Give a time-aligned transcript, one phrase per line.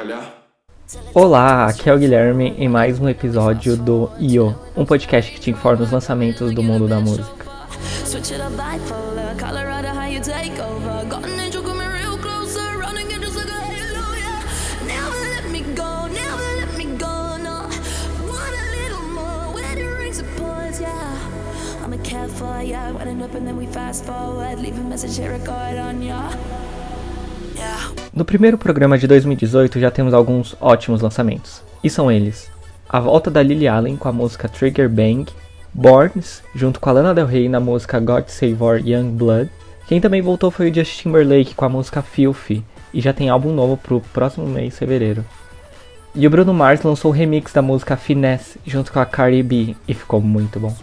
[0.00, 0.34] falhar?
[1.14, 5.50] Olá, aqui é o Guilherme em mais um episódio do IO, um podcast que te
[5.50, 7.40] informa os lançamentos do mundo da música.
[22.60, 22.90] Yeah.
[23.24, 24.60] Up and then we fast forward.
[24.60, 26.30] Leave a message here, record on ya.
[28.20, 32.50] No primeiro programa de 2018 já temos alguns ótimos lançamentos, e são eles:
[32.86, 35.24] a volta da Lily Allen com a música Trigger Bang,
[35.72, 39.48] Borns, junto com a Lana Del Rey na música God Save Our Young Blood.
[39.88, 43.54] Quem também voltou foi o Justin Timberlake com a música Filthy, e já tem álbum
[43.54, 45.24] novo pro próximo mês, fevereiro.
[46.14, 49.74] E o Bruno Mars lançou o remix da música Finesse junto com a Cardi B,
[49.88, 50.76] e ficou muito bom.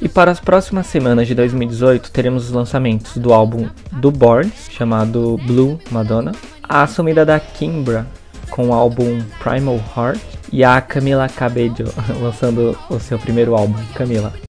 [0.00, 5.38] E para as próximas semanas de 2018 teremos os lançamentos do álbum do Born, chamado
[5.46, 6.32] Blue Madonna,
[6.62, 8.06] a assumida da Kimbra
[8.50, 10.20] com o álbum Primal Heart
[10.52, 14.45] e a Camila Cabello lançando o seu primeiro álbum, Camila.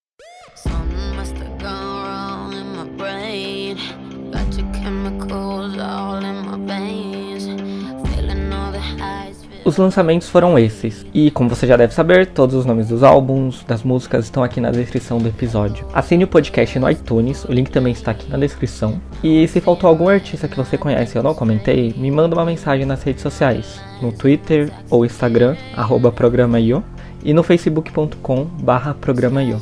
[9.66, 13.64] Os lançamentos foram esses, e como você já deve saber, todos os nomes dos álbuns,
[13.66, 15.86] das músicas estão aqui na descrição do episódio.
[15.94, 19.02] Assine o podcast no iTunes, o link também está aqui na descrição.
[19.24, 22.46] E se faltou algum artista que você conhece e eu não comentei, me manda uma
[22.46, 26.84] mensagem nas redes sociais, no Twitter ou Instagram, arroba programaio,
[27.24, 29.60] e no facebook.com barra programaio.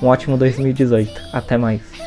[0.00, 1.97] Um ótimo 2018, até mais.